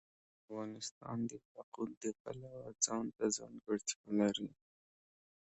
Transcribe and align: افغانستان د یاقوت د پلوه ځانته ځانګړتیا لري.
افغانستان 0.41 1.17
د 1.29 1.31
یاقوت 1.55 1.91
د 2.03 2.05
پلوه 2.21 2.55
ځانته 2.85 3.25
ځانګړتیا 3.37 4.01
لري. 4.19 4.49